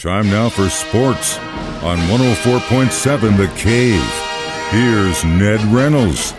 Time 0.00 0.30
now 0.30 0.48
for 0.48 0.70
sports 0.70 1.36
on 1.82 1.98
104.7 2.08 3.36
The 3.36 3.48
Cave. 3.58 4.02
Here's 4.70 5.22
Ned 5.26 5.60
Reynolds. 5.74 6.32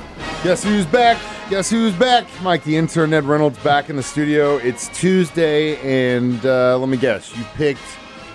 Guess 0.43 0.63
who's 0.63 0.87
back? 0.87 1.21
Guess 1.51 1.69
who's 1.69 1.93
back? 1.93 2.25
Mike, 2.41 2.63
the 2.63 2.75
intern, 2.75 3.11
Ned 3.11 3.23
Reynolds, 3.25 3.59
back 3.59 3.91
in 3.91 3.97
the 3.97 4.01
studio. 4.01 4.57
It's 4.57 4.87
Tuesday, 4.99 5.75
and 5.77 6.43
uh, 6.43 6.79
let 6.79 6.89
me 6.89 6.97
guess, 6.97 7.37
you 7.37 7.43
picked 7.53 7.83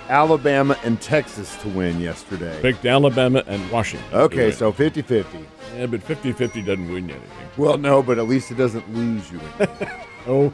Alabama 0.08 0.78
and 0.84 1.00
Texas 1.00 1.56
to 1.56 1.68
win 1.70 1.98
yesterday. 1.98 2.56
Picked 2.62 2.86
Alabama 2.86 3.42
and 3.48 3.68
Washington. 3.72 4.06
Okay, 4.12 4.52
so 4.52 4.70
50 4.70 5.02
50. 5.02 5.44
Yeah, 5.76 5.86
but 5.86 6.04
50 6.04 6.34
50 6.34 6.62
doesn't 6.62 6.92
win 6.92 7.08
you 7.08 7.16
anything. 7.16 7.48
Well, 7.56 7.78
no, 7.78 8.00
but 8.00 8.18
at 8.18 8.28
least 8.28 8.52
it 8.52 8.58
doesn't 8.58 8.94
lose 8.94 9.28
you 9.32 9.40
anything. 9.58 9.88
Oh, 10.26 10.52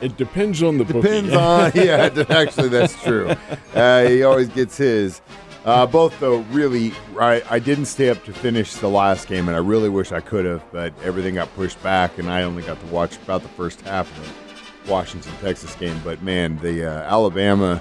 it 0.00 0.16
depends 0.16 0.62
on 0.62 0.76
the 0.78 0.84
Depends 0.84 1.30
bookie. 1.30 1.36
on, 1.36 1.72
yeah, 1.74 2.24
actually, 2.30 2.68
that's 2.68 3.00
true. 3.02 3.34
Uh, 3.74 4.04
he 4.06 4.22
always 4.22 4.48
gets 4.48 4.76
his. 4.76 5.20
Uh, 5.64 5.86
both, 5.86 6.18
though, 6.20 6.40
really, 6.52 6.92
I, 7.18 7.42
I 7.48 7.58
didn't 7.58 7.86
stay 7.86 8.10
up 8.10 8.22
to 8.24 8.32
finish 8.34 8.74
the 8.74 8.88
last 8.88 9.28
game, 9.28 9.48
and 9.48 9.56
I 9.56 9.60
really 9.60 9.88
wish 9.88 10.12
I 10.12 10.20
could 10.20 10.44
have, 10.44 10.62
but 10.72 10.92
everything 11.02 11.36
got 11.36 11.54
pushed 11.54 11.82
back, 11.82 12.18
and 12.18 12.28
I 12.28 12.42
only 12.42 12.62
got 12.62 12.78
to 12.80 12.86
watch 12.88 13.16
about 13.16 13.40
the 13.42 13.48
first 13.48 13.80
half 13.80 14.10
of 14.18 14.84
the 14.84 14.90
Washington 14.92 15.32
Texas 15.40 15.74
game. 15.76 15.98
But 16.04 16.22
man, 16.22 16.58
the 16.58 16.84
uh, 16.84 17.02
Alabama, 17.10 17.80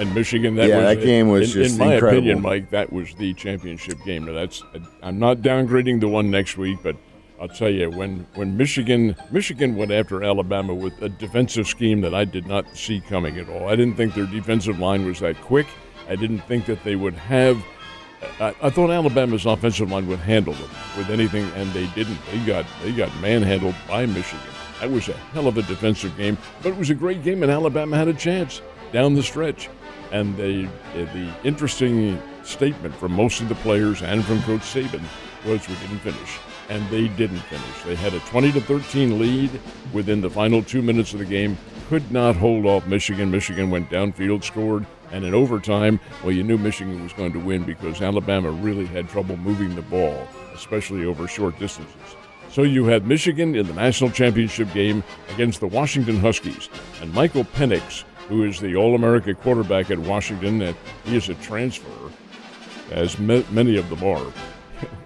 and 0.00 0.12
Michigan. 0.14 0.56
That 0.56 0.68
Yeah, 0.68 0.78
was, 0.78 0.96
that 0.96 1.04
game 1.04 1.28
was 1.28 1.54
in, 1.54 1.62
just 1.62 1.78
in 1.80 1.86
my 1.86 1.94
incredible. 1.94 2.18
opinion, 2.18 2.42
Mike. 2.42 2.70
That 2.70 2.92
was 2.92 3.14
the 3.14 3.32
championship 3.34 3.98
game. 4.04 4.24
Now 4.24 4.32
that's 4.32 4.62
I'm 5.02 5.18
not 5.20 5.38
downgrading 5.38 6.00
the 6.00 6.08
one 6.08 6.30
next 6.32 6.56
week, 6.56 6.78
but 6.82 6.96
I'll 7.40 7.48
tell 7.48 7.70
you 7.70 7.88
when 7.90 8.26
when 8.34 8.58
Michigan 8.58 9.16
Michigan 9.30 9.74
went 9.74 9.90
after 9.90 10.22
Alabama 10.22 10.74
with 10.74 11.00
a 11.00 11.08
defensive 11.08 11.66
scheme 11.66 12.02
that 12.02 12.14
I 12.14 12.26
did 12.26 12.46
not 12.46 12.66
see 12.76 13.00
coming 13.00 13.38
at 13.38 13.48
all. 13.48 13.66
I 13.66 13.76
didn't 13.76 13.94
think 13.94 14.12
their 14.14 14.26
defensive 14.26 14.78
line 14.78 15.06
was 15.06 15.20
that 15.20 15.40
quick. 15.40 15.66
I 16.06 16.16
didn't 16.16 16.40
think 16.40 16.66
that 16.66 16.84
they 16.84 16.96
would 16.96 17.14
have. 17.14 17.64
I, 18.38 18.54
I 18.60 18.68
thought 18.68 18.90
Alabama's 18.90 19.46
offensive 19.46 19.90
line 19.90 20.06
would 20.08 20.18
handle 20.18 20.52
them 20.52 20.68
with 20.98 21.08
anything, 21.08 21.50
and 21.54 21.72
they 21.72 21.86
didn't. 21.88 22.18
They 22.30 22.44
got 22.44 22.66
they 22.82 22.92
got 22.92 23.14
manhandled 23.20 23.74
by 23.88 24.04
Michigan. 24.04 24.44
That 24.80 24.90
was 24.90 25.08
a 25.08 25.14
hell 25.32 25.46
of 25.46 25.56
a 25.56 25.62
defensive 25.62 26.14
game, 26.18 26.36
but 26.62 26.70
it 26.70 26.76
was 26.76 26.90
a 26.90 26.94
great 26.94 27.22
game, 27.22 27.42
and 27.42 27.50
Alabama 27.50 27.96
had 27.96 28.08
a 28.08 28.14
chance 28.14 28.60
down 28.92 29.14
the 29.14 29.22
stretch. 29.22 29.70
And 30.12 30.36
they, 30.36 30.66
uh, 30.66 31.04
the 31.14 31.32
interesting 31.44 32.20
statement 32.42 32.94
from 32.96 33.12
most 33.12 33.40
of 33.40 33.48
the 33.48 33.54
players 33.56 34.02
and 34.02 34.24
from 34.24 34.42
Coach 34.42 34.62
Saban 34.62 35.04
was, 35.46 35.66
"We 35.68 35.74
didn't 35.76 36.00
finish." 36.00 36.49
And 36.70 36.88
they 36.88 37.08
didn't 37.08 37.40
finish. 37.40 37.82
They 37.84 37.96
had 37.96 38.14
a 38.14 38.20
20 38.20 38.52
to 38.52 38.60
13 38.60 39.18
lead 39.18 39.50
within 39.92 40.20
the 40.20 40.30
final 40.30 40.62
two 40.62 40.80
minutes 40.80 41.12
of 41.12 41.18
the 41.18 41.24
game. 41.24 41.58
Could 41.88 42.10
not 42.12 42.36
hold 42.36 42.64
off 42.64 42.86
Michigan. 42.86 43.28
Michigan 43.30 43.70
went 43.70 43.90
downfield, 43.90 44.44
scored, 44.44 44.86
and 45.10 45.24
in 45.24 45.34
overtime, 45.34 45.98
well, 46.22 46.30
you 46.30 46.44
knew 46.44 46.56
Michigan 46.56 47.02
was 47.02 47.12
going 47.12 47.32
to 47.32 47.40
win 47.40 47.64
because 47.64 48.00
Alabama 48.00 48.50
really 48.50 48.86
had 48.86 49.08
trouble 49.08 49.36
moving 49.36 49.74
the 49.74 49.82
ball, 49.82 50.28
especially 50.54 51.04
over 51.04 51.26
short 51.26 51.58
distances. 51.58 51.96
So 52.50 52.62
you 52.62 52.84
had 52.84 53.04
Michigan 53.04 53.56
in 53.56 53.66
the 53.66 53.74
national 53.74 54.10
championship 54.10 54.72
game 54.72 55.02
against 55.34 55.58
the 55.58 55.66
Washington 55.66 56.20
Huskies, 56.20 56.68
and 57.00 57.12
Michael 57.12 57.44
Penix, 57.44 58.04
who 58.28 58.44
is 58.44 58.60
the 58.60 58.76
All-America 58.76 59.34
quarterback 59.34 59.90
at 59.90 59.98
Washington, 59.98 60.62
and 60.62 60.76
he 61.04 61.16
is 61.16 61.28
a 61.28 61.34
transfer, 61.36 62.12
as 62.92 63.18
ma- 63.18 63.42
many 63.50 63.76
of 63.76 63.88
them 63.88 64.04
are. 64.04 64.32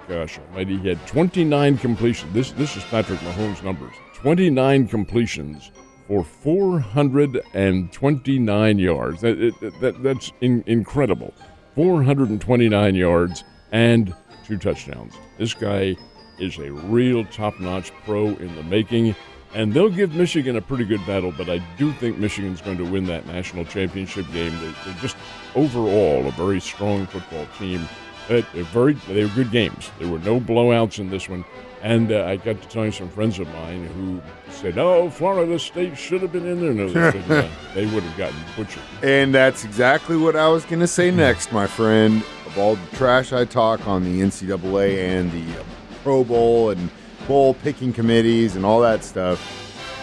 Uh, 0.09 0.13
Gosh 0.13 0.39
almighty, 0.39 0.79
he 0.79 0.89
had 0.89 1.05
29 1.07 1.79
completions. 1.79 2.33
This 2.33 2.53
this 2.53 2.77
is 2.77 2.85
Patrick 2.85 3.19
Mahomes' 3.21 3.63
numbers. 3.63 3.93
29 4.15 4.89
completions 4.89 5.71
for 6.09 6.25
429 6.25 8.79
yards. 8.79 9.21
That, 9.21 9.39
it- 9.41 9.81
that, 9.81 10.03
that's 10.03 10.33
in, 10.41 10.65
incredible. 10.67 11.33
429 11.75 12.95
yards 12.95 13.45
and 13.73 14.15
two 14.47 14.57
touchdowns. 14.59 15.15
This 15.39 15.55
guy 15.55 15.97
is 16.39 16.59
a 16.59 16.71
real 16.73 17.25
top-notch 17.27 17.93
pro 18.05 18.27
in 18.29 18.55
the 18.57 18.63
making. 18.65 19.15
And 19.55 19.73
they'll 19.73 19.89
give 19.89 20.15
Michigan 20.17 20.57
a 20.57 20.61
pretty 20.61 20.85
good 20.85 21.05
battle, 21.07 21.33
but 21.37 21.49
I 21.49 21.59
do 21.79 21.93
think 21.93 22.19
Michigan's 22.19 22.61
going 22.61 22.77
to 22.79 22.85
win 22.85 23.05
that 23.07 23.25
national 23.29 23.65
championship 23.65 24.27
game. 24.33 24.51
They- 24.61 24.75
They're 24.85 25.01
just 25.01 25.17
overall 25.55 26.27
a 26.27 26.33
very 26.33 26.61
strong 26.61 27.07
football 27.07 27.47
team. 27.59 27.87
But 28.29 28.47
they're 28.55 28.65
very, 28.65 28.95
they 28.95 29.23
were 29.25 29.31
good 29.31 29.51
games. 29.51 29.91
There 29.99 30.09
were 30.09 30.19
no 30.21 30.41
blowouts 30.41 30.99
in 30.99 31.11
this 31.11 31.29
one. 31.29 31.45
And 31.83 32.11
uh, 32.11 32.25
I 32.25 32.37
got 32.37 32.63
to 32.63 32.69
tell 32.69 32.87
you 32.87 32.93
some 32.93 33.11
friends 33.11 33.39
of 33.39 33.47
mine 33.49 33.87
who 33.89 34.23
said, 34.51 34.79
"Oh, 34.79 35.11
Florida 35.11 35.59
State 35.59 35.99
should 35.99 36.23
have 36.23 36.33
been 36.33 36.47
in 36.47 36.59
there." 36.59 36.73
No, 36.73 36.89
they, 36.89 37.21
said, 37.21 37.31
uh, 37.45 37.49
they 37.75 37.85
would 37.85 38.03
have 38.03 38.17
gotten 38.17 38.39
butchered. 38.57 38.83
and 39.03 39.35
that's 39.35 39.65
exactly 39.65 40.17
what 40.17 40.35
I 40.35 40.49
was 40.49 40.65
going 40.65 40.81
to 40.81 40.87
say 40.87 41.11
next, 41.27 41.53
my 41.53 41.67
friend. 41.67 42.25
Of 42.47 42.57
all 42.57 42.77
the 42.77 42.97
trash 42.97 43.35
I 43.35 43.45
talk 43.45 43.87
on 43.87 44.03
the 44.05 44.23
NCAA 44.23 44.99
and 45.11 45.31
the 45.31 45.61
uh, 45.61 45.65
Pro 46.03 46.25
Bowl 46.25 46.71
and 46.71 46.89
bowl 47.29 47.53
picking 47.53 47.93
committees 47.93 48.57
and 48.57 48.65
all 48.65 48.81
that 48.81 49.05
stuff, 49.05 49.39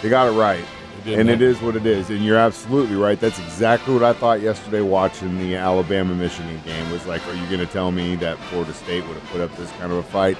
they 0.03 0.09
got 0.09 0.27
it 0.27 0.37
right. 0.37 0.63
And 1.05 1.29
it 1.29 1.41
is 1.41 1.61
what 1.61 1.75
it 1.75 1.85
is. 1.85 2.09
And 2.09 2.23
you're 2.23 2.37
absolutely 2.37 2.95
right. 2.95 3.19
That's 3.19 3.39
exactly 3.39 3.93
what 3.93 4.03
I 4.03 4.13
thought 4.13 4.41
yesterday 4.41 4.81
watching 4.81 5.37
the 5.37 5.55
Alabama 5.55 6.13
Michigan 6.13 6.59
game 6.65 6.91
was 6.91 7.05
like, 7.05 7.25
are 7.27 7.33
you 7.33 7.45
going 7.45 7.59
to 7.59 7.65
tell 7.65 7.91
me 7.91 8.15
that 8.17 8.37
Florida 8.45 8.73
State 8.73 9.05
would 9.07 9.17
have 9.17 9.29
put 9.29 9.41
up 9.41 9.55
this 9.57 9.71
kind 9.73 9.91
of 9.91 9.97
a 9.99 10.03
fight? 10.03 10.37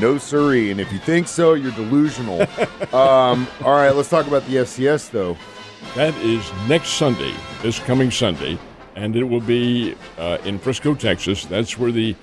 No, 0.00 0.18
sirree. 0.18 0.70
And 0.70 0.80
if 0.80 0.92
you 0.92 0.98
think 0.98 1.28
so, 1.28 1.54
you're 1.54 1.72
delusional. 1.72 2.42
um, 2.94 3.46
all 3.62 3.74
right, 3.74 3.90
let's 3.90 4.08
talk 4.08 4.26
about 4.26 4.44
the 4.46 4.56
FCS, 4.56 5.10
though. 5.10 5.36
That 5.94 6.14
is 6.18 6.50
next 6.68 6.90
Sunday, 6.90 7.34
this 7.60 7.78
coming 7.78 8.10
Sunday, 8.10 8.58
and 8.96 9.14
it 9.14 9.24
will 9.24 9.40
be 9.40 9.94
uh, 10.16 10.38
in 10.44 10.58
Frisco, 10.58 10.94
Texas. 10.94 11.44
That's 11.44 11.76
where 11.76 11.92
the 11.92 12.16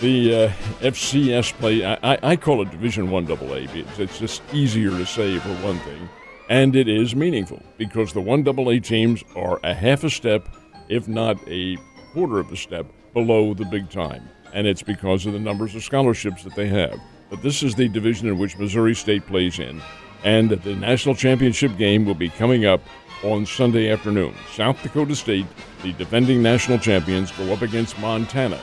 the 0.00 0.34
uh, 0.34 0.48
FCS 0.80 1.54
play. 1.54 1.84
I, 1.84 1.98
I, 2.02 2.18
I 2.22 2.36
call 2.36 2.62
it 2.62 2.70
Division 2.70 3.10
One 3.10 3.30
AA 3.30 3.66
it's 3.98 4.18
just 4.18 4.42
easier 4.52 4.90
to 4.90 5.06
say 5.06 5.38
for 5.38 5.48
one 5.64 5.78
thing, 5.80 6.08
and 6.48 6.76
it 6.76 6.88
is 6.88 7.16
meaningful 7.16 7.62
because 7.76 8.12
the 8.12 8.20
one 8.20 8.46
AA 8.46 8.78
teams 8.80 9.24
are 9.34 9.58
a 9.64 9.74
half 9.74 10.04
a 10.04 10.10
step, 10.10 10.48
if 10.88 11.08
not 11.08 11.36
a 11.48 11.76
quarter 12.12 12.38
of 12.38 12.52
a 12.52 12.56
step, 12.56 12.86
below 13.12 13.54
the 13.54 13.64
big 13.64 13.90
time, 13.90 14.28
and 14.52 14.66
it's 14.66 14.82
because 14.82 15.26
of 15.26 15.32
the 15.32 15.38
numbers 15.38 15.74
of 15.74 15.82
scholarships 15.82 16.44
that 16.44 16.54
they 16.54 16.68
have. 16.68 16.98
But 17.30 17.42
this 17.42 17.62
is 17.62 17.74
the 17.74 17.88
division 17.88 18.28
in 18.28 18.38
which 18.38 18.58
Missouri 18.58 18.94
State 18.94 19.26
plays 19.26 19.58
in, 19.58 19.82
and 20.24 20.50
the 20.50 20.74
national 20.76 21.14
championship 21.14 21.76
game 21.76 22.04
will 22.04 22.14
be 22.14 22.28
coming 22.28 22.64
up 22.64 22.80
on 23.22 23.46
Sunday 23.46 23.90
afternoon. 23.90 24.34
South 24.52 24.80
Dakota 24.82 25.16
State, 25.16 25.46
the 25.82 25.92
defending 25.94 26.42
national 26.42 26.78
champions, 26.78 27.32
go 27.32 27.52
up 27.52 27.62
against 27.62 27.98
Montana. 27.98 28.60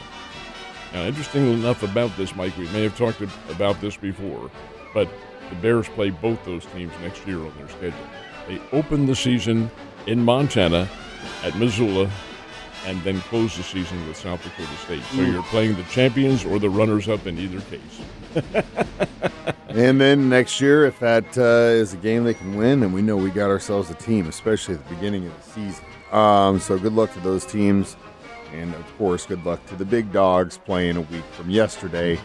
Now, 0.93 1.03
interestingly 1.05 1.53
enough 1.53 1.81
about 1.83 2.15
this, 2.17 2.35
Mike, 2.35 2.55
we 2.57 2.67
may 2.69 2.83
have 2.83 2.95
talked 2.97 3.21
about 3.49 3.81
this 3.81 3.97
before, 3.97 4.51
but 4.93 5.09
the 5.53 5.61
Bears 5.61 5.87
play 5.89 6.09
both 6.09 6.43
those 6.45 6.65
teams 6.67 6.91
next 7.01 7.25
year 7.27 7.39
on 7.39 7.53
their 7.57 7.69
schedule. 7.69 8.07
They 8.47 8.59
open 8.71 9.05
the 9.05 9.15
season 9.15 9.69
in 10.07 10.23
Montana 10.23 10.89
at 11.43 11.55
Missoula 11.57 12.09
and 12.85 13.01
then 13.03 13.21
close 13.21 13.55
the 13.55 13.63
season 13.63 14.05
with 14.07 14.17
South 14.17 14.43
Dakota 14.43 14.75
State. 14.77 15.03
So 15.15 15.21
you're 15.21 15.43
playing 15.43 15.75
the 15.75 15.83
champions 15.83 16.43
or 16.43 16.59
the 16.59 16.69
runners 16.69 17.07
up 17.07 17.25
in 17.27 17.37
either 17.37 17.61
case. 17.61 18.63
And 19.75 19.99
then 19.99 20.29
next 20.29 20.61
year, 20.61 20.85
if 20.85 20.99
that 20.99 21.35
uh, 21.35 21.73
is 21.73 21.93
a 21.93 21.97
game 21.97 22.25
they 22.25 22.35
can 22.35 22.55
win, 22.55 22.81
then 22.81 22.91
we 22.91 23.01
know 23.01 23.17
we 23.17 23.31
got 23.31 23.49
ourselves 23.49 23.89
a 23.89 23.95
team, 23.95 24.27
especially 24.27 24.75
at 24.75 24.87
the 24.87 24.93
beginning 24.93 25.25
of 25.25 25.35
the 25.35 25.51
season. 25.51 25.83
Um, 26.11 26.59
so 26.59 26.77
good 26.77 26.93
luck 26.93 27.11
to 27.13 27.19
those 27.21 27.43
teams. 27.43 27.97
And 28.53 28.71
of 28.75 28.97
course, 28.99 29.25
good 29.25 29.43
luck 29.43 29.65
to 29.65 29.75
the 29.75 29.83
big 29.83 30.11
dogs 30.11 30.59
playing 30.59 30.97
a 30.97 31.01
week 31.01 31.23
from 31.31 31.49
yesterday 31.49 32.19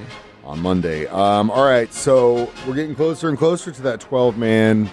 on 0.44 0.60
Monday. 0.60 1.06
Um, 1.06 1.50
all 1.50 1.64
right, 1.64 1.92
so 1.92 2.50
we're 2.66 2.74
getting 2.74 2.94
closer 2.94 3.28
and 3.28 3.36
closer 3.36 3.70
to 3.70 3.82
that 3.82 4.00
12 4.00 4.38
man 4.38 4.90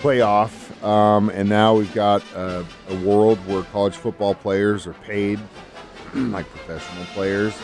playoff. 0.00 0.82
Um, 0.82 1.28
and 1.30 1.48
now 1.48 1.74
we've 1.74 1.92
got 1.94 2.22
uh, 2.34 2.64
a 2.88 2.96
world 3.04 3.38
where 3.46 3.62
college 3.64 3.96
football 3.96 4.34
players 4.34 4.86
are 4.86 4.94
paid 4.94 5.38
like 6.14 6.48
professional 6.50 7.04
players. 7.06 7.54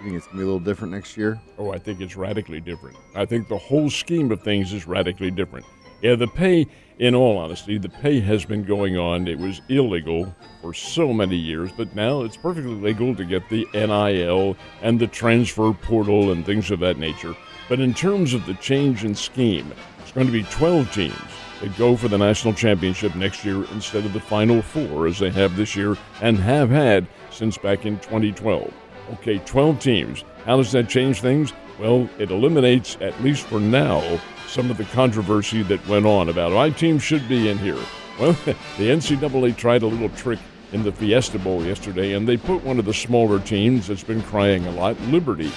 You 0.00 0.08
think 0.08 0.16
it's 0.16 0.26
going 0.26 0.38
to 0.38 0.38
be 0.38 0.42
a 0.42 0.46
little 0.46 0.58
different 0.58 0.92
next 0.92 1.16
year? 1.16 1.40
Oh, 1.58 1.72
I 1.72 1.78
think 1.78 2.00
it's 2.00 2.16
radically 2.16 2.60
different. 2.60 2.96
I 3.14 3.24
think 3.24 3.48
the 3.48 3.58
whole 3.58 3.90
scheme 3.90 4.32
of 4.32 4.42
things 4.42 4.72
is 4.72 4.86
radically 4.86 5.30
different. 5.30 5.66
Yeah, 6.02 6.16
the 6.16 6.26
pay, 6.26 6.66
in 6.98 7.14
all 7.14 7.38
honesty, 7.38 7.78
the 7.78 7.88
pay 7.88 8.18
has 8.18 8.44
been 8.44 8.64
going 8.64 8.98
on. 8.98 9.28
It 9.28 9.38
was 9.38 9.60
illegal 9.68 10.34
for 10.60 10.74
so 10.74 11.12
many 11.12 11.36
years, 11.36 11.70
but 11.76 11.94
now 11.94 12.22
it's 12.22 12.36
perfectly 12.36 12.74
legal 12.74 13.14
to 13.14 13.24
get 13.24 13.48
the 13.48 13.68
NIL 13.72 14.56
and 14.82 14.98
the 14.98 15.06
transfer 15.06 15.72
portal 15.72 16.32
and 16.32 16.44
things 16.44 16.72
of 16.72 16.80
that 16.80 16.98
nature. 16.98 17.36
But 17.68 17.78
in 17.78 17.94
terms 17.94 18.34
of 18.34 18.44
the 18.46 18.54
change 18.54 19.04
in 19.04 19.14
scheme, 19.14 19.72
it's 20.00 20.10
going 20.10 20.26
to 20.26 20.32
be 20.32 20.42
12 20.42 20.92
teams 20.92 21.14
that 21.60 21.76
go 21.78 21.96
for 21.96 22.08
the 22.08 22.18
national 22.18 22.54
championship 22.54 23.14
next 23.14 23.44
year 23.44 23.64
instead 23.72 24.04
of 24.04 24.12
the 24.12 24.18
final 24.18 24.60
four 24.60 25.06
as 25.06 25.20
they 25.20 25.30
have 25.30 25.54
this 25.54 25.76
year 25.76 25.96
and 26.20 26.36
have 26.36 26.68
had 26.68 27.06
since 27.30 27.56
back 27.56 27.86
in 27.86 27.96
2012. 28.00 28.74
Okay, 29.12 29.38
12 29.38 29.78
teams. 29.78 30.24
How 30.44 30.56
does 30.56 30.72
that 30.72 30.88
change 30.88 31.20
things? 31.20 31.52
Well, 31.78 32.08
it 32.18 32.30
eliminates, 32.30 32.96
at 33.00 33.20
least 33.22 33.46
for 33.46 33.58
now, 33.58 34.20
some 34.46 34.70
of 34.70 34.76
the 34.76 34.84
controversy 34.84 35.62
that 35.62 35.86
went 35.88 36.06
on 36.06 36.28
about 36.28 36.52
my 36.52 36.70
team 36.70 36.98
should 36.98 37.26
be 37.28 37.48
in 37.48 37.58
here. 37.58 37.78
Well, 38.20 38.32
the 38.44 38.90
NCAA 38.90 39.56
tried 39.56 39.82
a 39.82 39.86
little 39.86 40.10
trick 40.10 40.38
in 40.72 40.82
the 40.82 40.92
Fiesta 40.92 41.38
Bowl 41.38 41.64
yesterday, 41.64 42.12
and 42.12 42.28
they 42.28 42.36
put 42.36 42.62
one 42.64 42.78
of 42.78 42.84
the 42.84 42.94
smaller 42.94 43.40
teams 43.40 43.86
that's 43.86 44.04
been 44.04 44.22
crying 44.22 44.66
a 44.66 44.70
lot, 44.72 45.00
Liberty, 45.02 45.50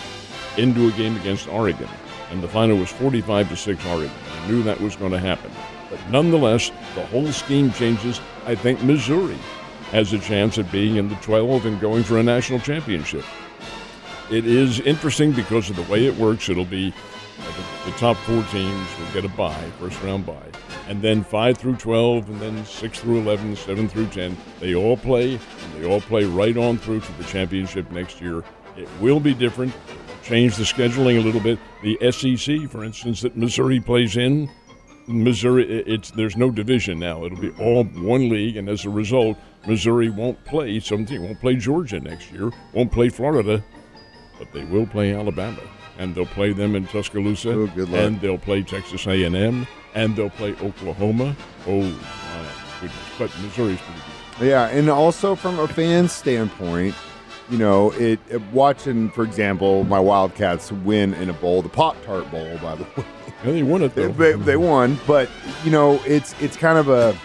into 0.58 0.88
a 0.88 0.92
game 0.92 1.16
against 1.18 1.48
Oregon. 1.50 1.90
And 2.32 2.42
the 2.42 2.48
final 2.48 2.78
was 2.78 2.92
45 2.92 3.50
to 3.50 3.56
6 3.56 3.86
Oregon. 3.86 4.12
I 4.42 4.48
knew 4.48 4.64
that 4.64 4.80
was 4.80 4.96
going 4.96 5.12
to 5.12 5.20
happen. 5.20 5.52
But 5.90 6.00
nonetheless, 6.10 6.72
the 6.96 7.06
whole 7.08 7.32
scheme 7.32 7.72
changes. 7.72 8.20
I 8.46 8.56
think 8.56 8.82
Missouri 8.84 9.38
has 9.92 10.14
a 10.14 10.20
chance 10.20 10.58
at 10.58 10.72
being 10.72 10.96
in 10.96 11.10
the 11.10 11.16
12 11.16 11.66
and 11.66 11.80
going 11.80 12.04
for 12.04 12.18
a 12.18 12.24
national 12.24 12.60
championship. 12.60 13.24
It 14.32 14.46
is 14.46 14.80
interesting 14.82 15.32
because 15.32 15.70
of 15.70 15.76
the 15.76 15.84
way 15.84 16.06
it 16.06 16.16
works. 16.18 16.50
It'll 16.50 16.66
be 16.66 16.94
uh, 17.40 17.84
the, 17.86 17.92
the 17.92 17.98
top 17.98 18.18
four 18.18 18.44
teams 18.46 18.88
will 19.00 19.12
get 19.14 19.26
a 19.26 19.36
bye, 19.36 19.72
first 19.80 20.02
round 20.02 20.26
bye 20.26 20.52
and 20.88 21.02
then 21.02 21.24
5 21.24 21.58
through 21.58 21.76
12, 21.78 22.30
and 22.30 22.40
then 22.40 22.66
6 22.66 23.00
through 23.00 23.20
11, 23.20 23.56
7 23.56 23.90
through 23.90 24.08
10. 24.08 24.38
They 24.60 24.76
all 24.76 24.98
play, 24.98 25.34
and 25.34 25.74
they 25.76 25.90
all 25.90 26.02
play 26.02 26.26
right 26.26 26.56
on 26.58 26.78
through 26.78 27.02
to 27.02 27.12
the 27.14 27.24
championship 27.26 27.90
next 27.92 28.22
year. 28.22 28.44
It 28.78 28.88
will 29.00 29.20
be 29.20 29.34
different. 29.34 29.74
Change 30.24 30.56
the 30.56 30.64
scheduling 30.64 31.20
a 31.20 31.22
little 31.22 31.42
bit. 31.42 31.60
The 31.82 31.98
SEC, 32.12 32.70
for 32.70 32.84
instance, 32.84 33.22
that 33.22 33.36
Missouri 33.36 33.80
plays 33.80 34.18
in, 34.18 34.50
Missouri, 35.08 35.84
it's 35.86 36.10
there's 36.12 36.36
no 36.36 36.50
division 36.50 36.98
now. 36.98 37.26
It'll 37.26 37.40
be 37.40 37.52
all 37.60 37.84
one 37.84 38.28
league, 38.28 38.58
and 38.58 38.68
as 38.68 38.86
a 38.86 38.90
result, 38.90 39.38
Missouri 39.68 40.10
won't 40.10 40.44
play 40.46 40.80
something. 40.80 41.22
Won't 41.22 41.40
play 41.40 41.56
Georgia 41.56 42.00
next 42.00 42.32
year. 42.32 42.52
Won't 42.74 42.92
play 42.92 43.10
Florida, 43.10 43.64
but 44.40 44.52
they 44.54 44.64
will 44.66 44.86
play 44.86 45.14
Alabama, 45.14 45.62
and 45.98 46.14
they'll 46.16 46.26
play 46.26 46.54
them 46.54 46.76
in 46.76 46.86
Tuscaloosa, 46.88 47.52
Oh, 47.52 47.68
good 47.68 47.90
luck. 47.90 48.02
and 48.02 48.22
they'll 48.22 48.38
play 48.38 48.62
Texas 48.64 49.06
A&M, 49.08 49.68
and 49.94 50.16
they'll 50.16 50.30
play 50.30 50.54
Oklahoma. 50.62 51.36
Oh 51.68 51.82
my 51.82 52.46
goodness! 52.82 52.98
But 53.18 53.32
Missouri's 53.42 53.80
pretty 53.82 54.02
good. 54.40 54.48
Yeah, 54.50 54.68
and 54.68 54.90
also 54.90 55.36
from 55.36 55.58
a 55.60 55.68
fan 55.68 56.10
standpoint, 56.10 56.94
you 57.50 57.58
know, 57.58 57.92
it, 57.92 58.20
it- 58.30 58.42
watching, 58.52 59.10
for 59.12 59.24
example, 59.24 59.84
my 59.86 60.00
Wildcats 60.00 60.72
win 60.72 61.14
in 61.14 61.30
a 61.30 61.34
bowl, 61.34 61.62
the 61.62 61.70
Pop 61.70 61.96
Tart 62.04 62.30
Bowl, 62.32 62.58
by 62.62 62.76
the 62.76 62.84
way. 62.98 63.06
Yeah, 63.46 63.52
they 63.52 63.64
won 63.64 63.82
it 63.84 63.94
though. 63.96 64.10
they, 64.10 64.34
they 64.34 64.58
won, 64.58 64.98
but 65.08 65.30
you 65.64 65.72
know, 65.72 66.02
it's 66.06 66.34
it's 66.42 66.58
kind 66.58 66.78
of 66.78 66.90
a 66.90 67.16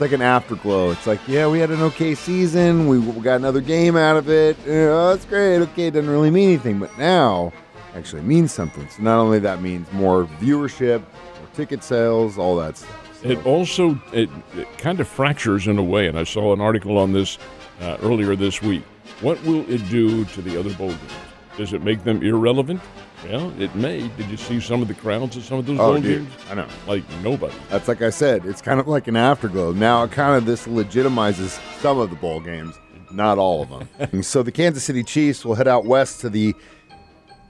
it's 0.00 0.10
like 0.10 0.18
an 0.18 0.22
afterglow. 0.22 0.92
It's 0.92 1.06
like, 1.06 1.20
yeah, 1.28 1.46
we 1.46 1.58
had 1.58 1.70
an 1.70 1.82
okay 1.82 2.14
season, 2.14 2.86
we, 2.88 2.98
we 2.98 3.20
got 3.20 3.36
another 3.36 3.60
game 3.60 3.98
out 3.98 4.16
of 4.16 4.30
it. 4.30 4.56
Oh, 4.66 5.10
that's 5.10 5.26
great. 5.26 5.56
Okay, 5.58 5.88
it 5.88 5.90
doesn't 5.90 6.08
really 6.08 6.30
mean 6.30 6.48
anything, 6.48 6.78
but 6.78 6.96
now 6.96 7.52
actually 7.94 8.22
means 8.22 8.50
something. 8.50 8.88
So 8.88 9.02
not 9.02 9.18
only 9.18 9.40
that 9.40 9.60
means 9.60 9.92
more 9.92 10.24
viewership, 10.40 11.00
more 11.02 11.48
ticket 11.52 11.84
sales, 11.84 12.38
all 12.38 12.56
that 12.56 12.78
stuff. 12.78 13.20
So- 13.22 13.28
It 13.28 13.44
also 13.44 14.00
it, 14.14 14.30
it 14.56 14.78
kind 14.78 15.00
of 15.00 15.06
fractures 15.06 15.66
in 15.66 15.76
a 15.76 15.82
way, 15.82 16.06
and 16.06 16.18
I 16.18 16.24
saw 16.24 16.54
an 16.54 16.62
article 16.62 16.96
on 16.96 17.12
this 17.12 17.36
uh, 17.82 17.98
earlier 18.00 18.34
this 18.36 18.62
week. 18.62 18.84
What 19.20 19.42
will 19.44 19.68
it 19.70 19.86
do 19.90 20.24
to 20.24 20.40
the 20.40 20.58
other 20.58 20.72
bowl 20.76 20.88
games? 20.88 21.12
Does 21.58 21.74
it 21.74 21.82
make 21.82 22.04
them 22.04 22.22
irrelevant? 22.22 22.80
Well, 23.24 23.52
it 23.60 23.74
may. 23.74 24.08
Did 24.08 24.30
you 24.30 24.36
see 24.36 24.60
some 24.60 24.80
of 24.80 24.88
the 24.88 24.94
crowds 24.94 25.36
at 25.36 25.42
some 25.42 25.58
of 25.58 25.66
those 25.66 25.78
oh, 25.78 25.92
bowl 25.92 26.00
dude, 26.00 26.26
games? 26.26 26.32
I 26.50 26.54
know. 26.54 26.66
Like 26.86 27.04
nobody. 27.22 27.54
That's 27.68 27.86
like 27.86 28.02
I 28.02 28.10
said, 28.10 28.46
it's 28.46 28.62
kind 28.62 28.80
of 28.80 28.88
like 28.88 29.08
an 29.08 29.16
afterglow. 29.16 29.72
Now, 29.72 30.06
kind 30.06 30.36
of 30.36 30.46
this 30.46 30.66
legitimizes 30.66 31.60
some 31.80 31.98
of 31.98 32.10
the 32.10 32.16
bowl 32.16 32.40
games, 32.40 32.78
not 33.12 33.38
all 33.38 33.62
of 33.62 33.68
them. 33.68 34.22
So 34.22 34.42
the 34.42 34.52
Kansas 34.52 34.84
City 34.84 35.02
Chiefs 35.02 35.44
will 35.44 35.54
head 35.54 35.68
out 35.68 35.84
west 35.84 36.20
to 36.22 36.30
the 36.30 36.54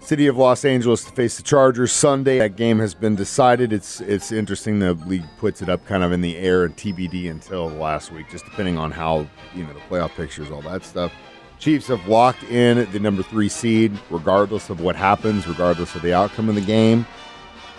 city 0.01 0.27
of 0.27 0.37
Los 0.37 0.65
Angeles 0.65 1.05
to 1.05 1.13
face 1.13 1.37
the 1.37 1.43
Chargers 1.43 1.93
Sunday. 1.93 2.39
That 2.39 2.57
game 2.57 2.79
has 2.79 2.95
been 2.95 3.15
decided. 3.15 3.73
It's 3.73 4.01
it's 4.01 4.33
interesting. 4.33 4.81
The 4.81 4.95
league 4.95 5.25
puts 5.39 5.63
it 5.63 5.69
up 5.69 5.87
kind 5.87 6.03
of 6.03 6.11
in 6.11 6.21
the 6.21 6.37
air 6.37 6.65
and 6.65 6.77
TBD 6.77 7.31
until 7.31 7.69
last 7.69 8.11
week, 8.11 8.29
just 8.31 8.45
depending 8.45 8.77
on 8.77 8.91
how 8.91 9.27
you 9.55 9.65
know 9.65 9.73
the 9.73 9.81
playoff 9.81 10.11
pictures, 10.17 10.51
all 10.51 10.63
that 10.63 10.85
stuff. 10.85 11.13
Chiefs 11.61 11.89
have 11.89 12.09
locked 12.09 12.43
in 12.45 12.91
the 12.91 12.99
number 12.99 13.23
three 13.23 13.51
seed, 13.51 13.93
regardless 14.09 14.71
of 14.71 14.81
what 14.81 14.97
happens, 14.97 15.47
regardless 15.47 15.95
of 15.95 16.01
the 16.01 16.15
outcome 16.15 16.49
of 16.49 16.55
the 16.55 16.63
game. 16.63 17.07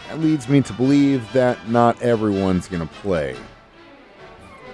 That 0.07 0.19
leads 0.19 0.47
me 0.47 0.61
to 0.61 0.73
believe 0.73 1.33
that 1.33 1.67
not 1.67 1.99
everyone's 1.99 2.67
going 2.67 2.87
to 2.87 2.93
play. 2.95 3.35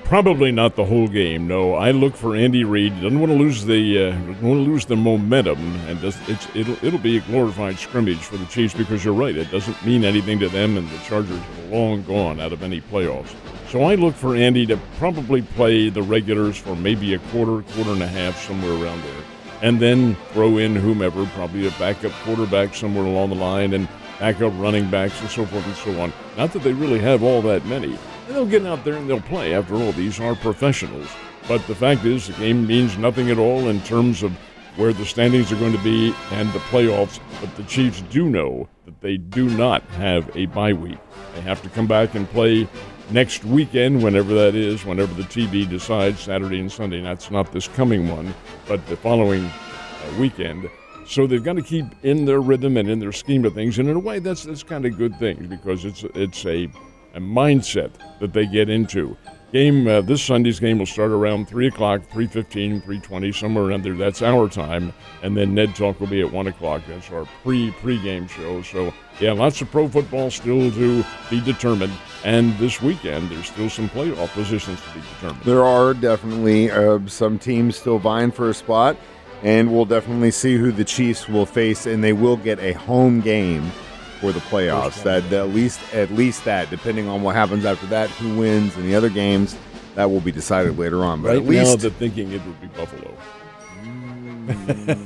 Probably 0.07 0.54
not 0.54 0.77
the 0.77 0.86
whole 0.86 1.09
game. 1.09 1.50
No, 1.50 1.74
I 1.74 1.92
look 1.92 2.15
for 2.15 2.33
Andy 2.33 2.63
Reid. 2.63 2.94
Doesn't 3.01 3.19
want 3.19 3.30
to 3.30 3.38
lose 3.38 3.65
the 3.65 4.06
uh, 4.06 4.12
want 4.42 4.42
to 4.42 4.71
lose 4.71 4.86
the 4.86 4.95
momentum, 4.95 5.59
and 5.86 6.00
does, 6.00 6.18
it'll 6.56 6.81
it'll 6.81 6.98
be 6.98 7.18
a 7.18 7.19
glorified 7.19 7.77
scrimmage 7.77 8.19
for 8.19 8.38
the 8.38 8.45
Chiefs 8.45 8.74
because 8.74 9.04
you're 9.04 9.13
right. 9.13 9.36
It 9.36 9.51
doesn't 9.51 9.86
mean 9.86 10.06
anything 10.06 10.39
to 10.39 10.48
them, 10.48 10.77
and 10.77 10.89
the 10.89 10.98
Chargers 11.00 11.38
are 11.38 11.65
long 11.65 12.04
gone 12.04 12.39
out 12.39 12.54
of 12.54 12.63
any 12.63 12.80
playoffs. 12.80 13.36
So 13.68 13.83
I 13.83 13.95
look 13.95 14.15
for 14.15 14.33
Andy 14.33 14.65
to 14.68 14.80
probably 14.98 15.42
play 15.42 15.89
the 15.89 16.04
regulars 16.04 16.56
for 16.56 16.74
maybe 16.74 17.13
a 17.13 17.19
quarter, 17.19 17.62
quarter 17.74 17.92
and 17.92 18.01
a 18.01 18.07
half, 18.07 18.42
somewhere 18.42 18.81
around 18.81 19.03
there, 19.03 19.24
and 19.62 19.77
then 19.77 20.15
throw 20.31 20.57
in 20.57 20.74
whomever, 20.74 21.25
probably 21.25 21.68
a 21.68 21.71
backup 21.71 22.13
quarterback 22.24 22.74
somewhere 22.74 23.03
along 23.03 23.31
the 23.31 23.36
line, 23.36 23.74
and 23.74 23.89
backup 24.21 24.53
running 24.56 24.89
backs 24.89 25.19
and 25.19 25.30
so 25.30 25.45
forth 25.45 25.65
and 25.68 25.75
so 25.75 26.00
on. 26.00 26.13
Not 26.38 26.53
that 26.53 26.63
they 26.63 26.71
really 26.71 27.00
have 27.00 27.24
all 27.24 27.42
that 27.42 27.65
many. 27.65 28.00
They'll 28.27 28.45
get 28.45 28.65
out 28.65 28.83
there 28.83 28.95
and 28.95 29.09
they'll 29.09 29.21
play. 29.21 29.53
After 29.53 29.75
all, 29.75 29.91
these 29.94 30.19
are 30.19 30.35
professionals. 30.35 31.07
But 31.47 31.65
the 31.68 31.75
fact 31.75 32.03
is, 32.03 32.27
the 32.27 32.33
game 32.33 32.68
means 32.68 32.97
nothing 32.97 33.29
at 33.29 33.39
all 33.39 33.69
in 33.69 33.81
terms 33.81 34.21
of 34.21 34.33
where 34.75 34.94
the 34.94 35.06
standings 35.06 35.51
are 35.51 35.56
going 35.56 35.71
to 35.71 35.83
be 35.83 36.13
and 36.31 36.51
the 36.51 36.59
playoffs. 36.59 37.19
But 37.39 37.56
the 37.56 37.63
Chiefs 37.63 38.01
do 38.09 38.29
know 38.29 38.68
that 38.85 39.00
they 39.01 39.18
do 39.18 39.50
not 39.50 39.81
have 39.91 40.29
a 40.35 40.45
bye 40.47 40.74
week. 40.74 41.00
They 41.35 41.41
have 41.41 41.62
to 41.63 41.69
come 41.69 41.88
back 41.88 42.15
and 42.15 42.29
play 42.29 42.68
next 43.12 43.45
weekend, 43.45 44.03
whenever 44.03 44.33
that 44.33 44.56
is, 44.56 44.85
whenever 44.85 45.13
the 45.13 45.24
TV 45.24 45.68
decides, 45.68 46.19
Saturday 46.19 46.59
and 46.59 46.71
Sunday. 46.71 47.01
That's 47.01 47.31
not 47.31 47.51
this 47.51 47.68
coming 47.69 48.09
one, 48.09 48.33
but 48.68 48.85
the 48.88 48.97
following 48.97 49.45
uh, 49.45 50.19
weekend. 50.19 50.69
So 51.06 51.25
they've 51.25 51.44
got 51.44 51.53
to 51.53 51.62
keep 51.62 51.85
in 52.03 52.25
their 52.25 52.41
rhythm 52.41 52.75
and 52.75 52.89
in 52.89 53.00
their 53.00 53.13
scheme 53.13 53.45
of 53.45 53.53
things, 53.53 53.79
and 53.79 53.88
in 53.88 53.95
a 53.95 54.00
way, 54.00 54.19
that's 54.19 54.44
that's 54.44 54.63
kind 54.63 54.85
of 54.85 54.97
good 54.97 55.18
things 55.18 55.47
because 55.47 55.85
it's 55.85 56.03
it's 56.15 56.45
a 56.45 56.69
mindset 57.19 57.91
that 58.19 58.33
they 58.33 58.45
get 58.45 58.69
into. 58.69 59.17
Game 59.53 59.87
uh, 59.87 60.01
this 60.01 60.21
Sunday's 60.21 60.59
game 60.59 60.77
will 60.77 60.85
start 60.85 61.09
around 61.09 61.47
three 61.47 61.67
o'clock, 61.67 62.01
3.15, 62.11 62.83
3.20, 62.83 63.33
somewhere 63.33 63.63
around 63.63 63.83
there. 63.83 63.95
That's 63.95 64.21
our 64.21 64.49
time, 64.49 64.91
and 65.23 65.37
then 65.37 65.55
Ned 65.55 65.73
Talk 65.73 66.01
will 66.01 66.07
be 66.07 66.19
at 66.19 66.29
one 66.29 66.47
o'clock. 66.47 66.81
That's 66.85 67.09
our 67.11 67.25
pre 67.43 67.71
pre-game 67.71 68.27
show. 68.27 68.61
So 68.61 68.93
yeah, 69.21 69.31
lots 69.31 69.61
of 69.61 69.71
pro 69.71 69.87
football 69.87 70.29
still 70.31 70.69
to 70.69 71.05
be 71.29 71.39
determined, 71.39 71.93
and 72.25 72.57
this 72.57 72.81
weekend 72.81 73.29
there's 73.29 73.47
still 73.47 73.69
some 73.69 73.87
playoff 73.87 74.33
positions 74.33 74.81
to 74.81 74.99
be 74.99 74.99
determined. 75.13 75.43
There 75.45 75.63
are 75.63 75.93
definitely 75.93 76.69
uh, 76.69 76.99
some 77.07 77.39
teams 77.39 77.77
still 77.77 77.99
vying 77.99 78.31
for 78.31 78.50
a 78.50 78.53
spot, 78.53 78.97
and 79.43 79.71
we'll 79.71 79.86
definitely 79.86 80.31
see 80.31 80.57
who 80.57 80.74
the 80.74 80.83
Chiefs 80.83 81.29
will 81.29 81.45
face, 81.45 81.86
and 81.86 82.03
they 82.03 82.12
will 82.13 82.36
get 82.36 82.59
a 82.59 82.74
home 82.74 83.21
game 83.21 83.71
for 84.19 84.31
the 84.31 84.39
playoffs. 84.41 84.93
First 84.93 85.03
That 85.03 85.33
at 85.33 85.50
least 85.50 85.79
at 85.93 86.12
least 86.12 86.45
that, 86.45 86.69
depending 86.69 87.07
on 87.07 87.21
what 87.21 87.36
happens 87.36 87.65
after 87.65 87.86
that, 87.88 88.09
who 88.12 88.38
wins 88.38 88.75
and 88.75 88.86
the 88.86 88.95
other 88.95 89.09
games, 89.09 89.55
that 89.95 90.09
will 90.12 90.21
be 90.21 90.31
decided 90.31 90.77
later 90.77 91.03
on. 91.03 91.21
But 91.21 91.29
Right 91.29 91.38
at 91.38 91.43
now, 91.43 91.50
least 91.50 91.79
they're 91.79 91.91
thinking 91.91 92.31
it 92.31 92.45
would 92.45 92.62
be 92.62 92.67
Buffalo. 92.67 93.13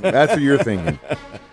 that's 0.01 0.33
what 0.33 0.41
you're 0.41 0.57
thinking. 0.63 0.99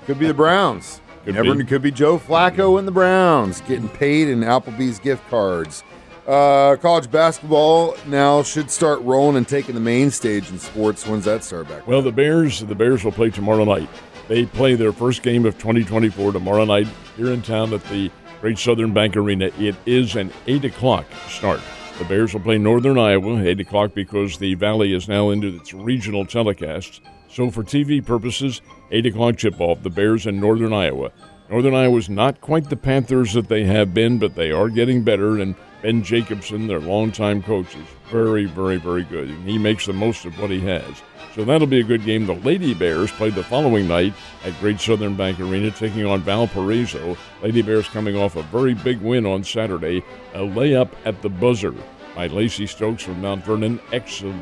Could 0.07 0.19
be 0.19 0.27
the 0.27 0.35
Browns. 0.35 1.01
Could 1.25 1.35
Never 1.35 1.55
be. 1.55 1.65
could 1.65 1.83
be 1.83 1.91
Joe 1.91 2.19
Flacco 2.19 2.79
and 2.79 2.89
the 2.89 2.93
Browns 2.93 3.61
getting 3.63 3.89
paid 3.89 4.29
in 4.29 4.41
Applebee's 4.41 4.99
gift 4.99 5.29
cards. 5.29 5.83
Uh, 6.27 6.77
college 6.77 7.11
basketball 7.11 7.97
now 8.07 8.43
should 8.43 8.71
start 8.71 9.01
rolling 9.03 9.37
and 9.37 9.47
taking 9.49 9.75
the 9.75 9.81
main 9.81 10.11
stage 10.11 10.49
in 10.51 10.59
sports. 10.59 11.07
When's 11.07 11.25
that 11.27 11.43
start 11.45 11.69
back? 11.69 11.87
Well, 11.87 12.01
the 12.03 12.13
Bears, 12.13 12.61
the 12.61 12.75
Bears 12.75 13.05
will 13.05 13.13
play 13.13 13.29
tomorrow 13.31 13.65
night. 13.65 13.89
They 14.29 14.45
play 14.45 14.75
their 14.75 14.93
first 14.93 15.23
game 15.23 15.47
of 15.47 15.55
2024 15.57 16.33
tomorrow 16.33 16.67
night 16.67 16.87
here 17.17 17.33
in 17.33 17.41
town 17.41 17.73
at 17.73 17.83
the 17.85 18.11
Great 18.43 18.59
Southern 18.59 18.93
Bank 18.93 19.17
Arena. 19.17 19.47
It 19.59 19.75
is 19.87 20.17
an 20.17 20.31
eight 20.47 20.67
o'clock 20.67 21.07
start. 21.29 21.61
The 21.99 22.05
Bears 22.05 22.35
will 22.35 22.43
play 22.43 22.59
Northern 22.59 22.99
Iowa 22.99 23.43
eight 23.43 23.59
o'clock 23.59 23.95
because 23.95 24.37
the 24.37 24.55
Valley 24.55 24.93
is 24.93 25.09
now 25.09 25.31
into 25.31 25.57
its 25.57 25.73
regional 25.73 26.27
telecasts. 26.27 27.01
So 27.31 27.51
for 27.51 27.65
TV 27.65 28.05
purposes, 28.05 28.61
eight 28.91 29.07
o'clock 29.07 29.39
tip 29.39 29.59
off. 29.61 29.83
The 29.83 29.91
Bears 29.91 30.27
in 30.27 30.39
Northern 30.39 30.75
Iowa. 30.75 31.11
Northern 31.49 31.75
Iowa's 31.75 32.11
not 32.11 32.43
quite 32.43 32.69
the 32.69 32.77
Panthers 32.77 33.33
that 33.33 33.49
they 33.49 33.65
have 33.65 33.95
been, 33.95 34.19
but 34.19 34.35
they 34.35 34.51
are 34.51 34.69
getting 34.69 35.03
better. 35.03 35.39
And 35.39 35.55
Ben 35.81 36.03
Jacobson, 36.03 36.67
their 36.67 36.81
longtime 36.81 37.43
coach, 37.43 37.75
is 37.75 37.87
very, 38.11 38.45
very, 38.45 38.77
very 38.77 39.05
good. 39.05 39.31
And 39.31 39.49
he 39.49 39.57
makes 39.57 39.87
the 39.87 39.95
most 39.95 40.27
of 40.27 40.39
what 40.39 40.51
he 40.51 40.61
has. 40.61 41.03
So 41.35 41.45
that'll 41.45 41.67
be 41.67 41.81
a 41.81 41.85
good 41.85 42.05
game. 42.05 42.27
The 42.27 42.35
Lady 42.35 42.75
Bears 42.75 43.13
played 43.13 43.35
the 43.35 43.45
following 43.45 43.87
night 43.87 44.15
at 44.45 44.59
Great 44.61 44.81
Southern 44.81 45.15
Bank 45.15 45.39
Arena, 45.39 45.71
taking 45.71 46.05
on 46.05 46.21
Valparaiso. 46.23 47.17
Lady 47.43 47.63
Bears 47.63 47.87
coming 47.89 48.17
off 48.17 48.37
a 48.37 48.43
very 48.45 48.75
big 48.75 49.01
win 49.01 49.27
on 49.27 49.45
Saturday, 49.45 50.03
a 50.35 50.41
layup 50.41 50.91
at 51.05 51.23
the 51.23 51.29
buzzer 51.29 51.75
by 52.15 52.27
Lacey 52.27 52.67
Stokes 52.67 53.05
from 53.05 53.21
Mount 53.21 53.45
Vernon, 53.45 53.81
ex 53.93 54.23
of 54.23 54.35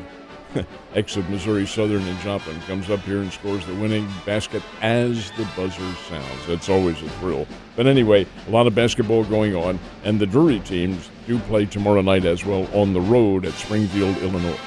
ex 0.95 1.17
of 1.17 1.29
Missouri 1.29 1.65
Southern 1.65 2.01
and 2.07 2.19
Joplin 2.21 2.59
comes 2.61 2.89
up 2.89 3.01
here 3.01 3.19
and 3.19 3.31
scores 3.31 3.65
the 3.65 3.75
winning 3.75 4.07
basket 4.25 4.63
as 4.81 5.31
the 5.31 5.47
buzzer 5.55 5.93
sounds. 6.09 6.47
That's 6.47 6.69
always 6.69 7.01
a 7.01 7.09
thrill. 7.19 7.47
But 7.75 7.85
anyway, 7.85 8.25
a 8.47 8.49
lot 8.49 8.65
of 8.65 8.73
basketball 8.73 9.23
going 9.25 9.55
on, 9.55 9.79
and 10.03 10.19
the 10.19 10.25
Drury 10.25 10.59
teams 10.61 11.09
do 11.27 11.37
play 11.39 11.65
tomorrow 11.65 12.01
night 12.01 12.25
as 12.25 12.45
well 12.45 12.67
on 12.73 12.93
the 12.93 13.01
road 13.01 13.45
at 13.45 13.53
Springfield, 13.53 14.17
Illinois. 14.17 14.57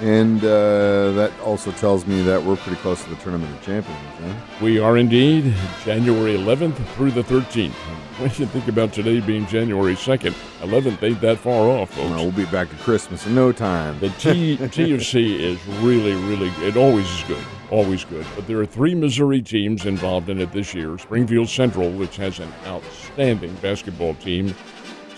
And 0.00 0.38
uh, 0.44 1.12
that 1.12 1.32
also 1.40 1.72
tells 1.72 2.06
me 2.06 2.22
that 2.22 2.42
we're 2.42 2.56
pretty 2.56 2.80
close 2.80 3.02
to 3.02 3.10
the 3.10 3.16
Tournament 3.16 3.52
of 3.52 3.62
Champions. 3.62 3.98
Huh? 4.20 4.34
We 4.62 4.78
are 4.78 4.96
indeed 4.96 5.54
January 5.84 6.36
11th 6.36 6.76
through 6.94 7.10
the 7.10 7.22
13th. 7.22 7.72
When 8.18 8.30
you 8.30 8.46
think 8.46 8.68
about 8.68 8.92
today 8.92 9.20
being 9.20 9.46
January 9.46 9.94
2nd, 9.94 10.32
11th 10.60 11.02
ain't 11.02 11.20
that 11.20 11.38
far 11.38 11.68
off, 11.68 11.90
folks. 11.90 12.10
Well, 12.10 12.22
we'll 12.22 12.32
be 12.32 12.46
back 12.46 12.68
to 12.70 12.76
Christmas 12.76 13.26
in 13.26 13.34
no 13.34 13.52
time. 13.52 13.98
The 14.00 14.08
T- 14.10 14.56
TFC 14.56 15.34
is 15.40 15.64
really, 15.80 16.14
really 16.14 16.50
good. 16.50 16.68
It 16.68 16.76
always 16.76 17.08
is 17.08 17.22
good. 17.24 17.44
Always 17.70 18.04
good. 18.04 18.26
But 18.34 18.46
there 18.46 18.58
are 18.60 18.66
three 18.66 18.94
Missouri 18.94 19.42
teams 19.42 19.84
involved 19.84 20.28
in 20.30 20.40
it 20.40 20.52
this 20.52 20.74
year 20.74 20.96
Springfield 20.98 21.48
Central, 21.48 21.90
which 21.90 22.16
has 22.16 22.38
an 22.38 22.52
outstanding 22.66 23.54
basketball 23.56 24.14
team, 24.14 24.54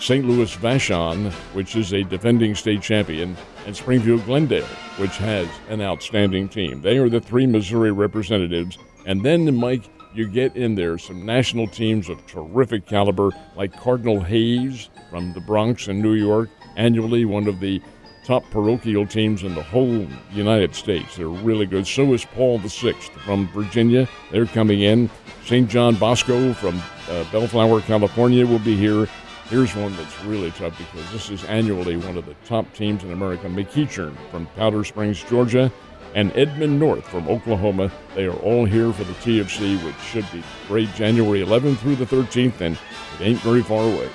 St. 0.01 0.25
Louis 0.25 0.55
Vashon, 0.55 1.31
which 1.53 1.75
is 1.75 1.93
a 1.93 2.01
defending 2.03 2.55
state 2.55 2.81
champion, 2.81 3.37
and 3.67 3.75
Springfield 3.75 4.25
Glendale, 4.25 4.65
which 4.97 5.15
has 5.17 5.47
an 5.69 5.79
outstanding 5.79 6.49
team. 6.49 6.81
They 6.81 6.97
are 6.97 7.07
the 7.07 7.21
three 7.21 7.45
Missouri 7.45 7.91
representatives. 7.91 8.79
And 9.05 9.23
then, 9.23 9.55
Mike, 9.55 9.83
you 10.15 10.27
get 10.27 10.55
in 10.55 10.73
there 10.73 10.97
some 10.97 11.23
national 11.23 11.67
teams 11.67 12.09
of 12.09 12.25
terrific 12.25 12.87
caliber, 12.87 13.29
like 13.55 13.79
Cardinal 13.79 14.19
Hayes 14.21 14.89
from 15.11 15.33
the 15.33 15.39
Bronx 15.39 15.87
in 15.87 16.01
New 16.01 16.13
York, 16.13 16.49
annually 16.77 17.23
one 17.23 17.47
of 17.47 17.59
the 17.59 17.79
top 18.23 18.43
parochial 18.49 19.05
teams 19.05 19.43
in 19.43 19.53
the 19.53 19.61
whole 19.61 20.07
United 20.31 20.73
States. 20.73 21.15
They're 21.15 21.27
really 21.27 21.67
good. 21.67 21.85
So 21.85 22.11
is 22.13 22.25
Paul 22.25 22.57
VI 22.57 22.93
from 23.23 23.47
Virginia. 23.49 24.09
They're 24.31 24.47
coming 24.47 24.81
in. 24.81 25.11
St. 25.45 25.69
John 25.69 25.95
Bosco 25.95 26.53
from 26.53 26.81
uh, 27.09 27.23
Bellflower, 27.31 27.81
California 27.81 28.45
will 28.47 28.59
be 28.59 28.75
here. 28.75 29.07
Here's 29.51 29.75
one 29.75 29.93
that's 29.97 30.23
really 30.23 30.49
tough 30.51 30.77
because 30.77 31.11
this 31.11 31.29
is 31.29 31.43
annually 31.43 31.97
one 31.97 32.17
of 32.17 32.25
the 32.25 32.35
top 32.45 32.73
teams 32.73 33.03
in 33.03 33.11
America. 33.11 33.47
McEachern 33.47 34.15
from 34.31 34.45
Powder 34.55 34.85
Springs, 34.85 35.21
Georgia 35.25 35.69
and 36.15 36.31
Edmond 36.37 36.79
North 36.79 37.05
from 37.05 37.27
Oklahoma. 37.27 37.91
They 38.15 38.27
are 38.27 38.37
all 38.37 38.63
here 38.63 38.93
for 38.93 39.03
the 39.03 39.11
TFC, 39.15 39.83
which 39.83 39.99
should 40.05 40.25
be 40.31 40.41
great 40.69 40.87
January 40.95 41.41
11th 41.41 41.79
through 41.79 41.97
the 41.97 42.05
13th, 42.05 42.61
and 42.61 42.79
it 43.19 43.23
ain't 43.25 43.41
very 43.41 43.61
far 43.61 43.83
away. 43.83 44.09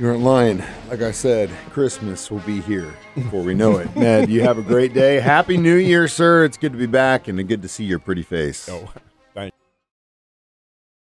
You 0.00 0.08
aren't 0.08 0.24
lying. 0.24 0.64
Like 0.90 1.02
I 1.02 1.12
said, 1.12 1.48
Christmas 1.70 2.32
will 2.32 2.40
be 2.40 2.60
here 2.60 2.92
before 3.14 3.44
we 3.44 3.54
know 3.54 3.76
it. 3.78 3.94
Ned, 3.96 4.30
you 4.30 4.42
have 4.42 4.58
a 4.58 4.62
great 4.62 4.94
day. 4.94 5.20
Happy 5.20 5.56
New 5.56 5.76
Year, 5.76 6.08
sir. 6.08 6.44
It's 6.44 6.56
good 6.56 6.72
to 6.72 6.78
be 6.78 6.86
back 6.86 7.28
and 7.28 7.46
good 7.46 7.62
to 7.62 7.68
see 7.68 7.84
your 7.84 8.00
pretty 8.00 8.24
face. 8.24 8.68
Oh. 8.68 8.92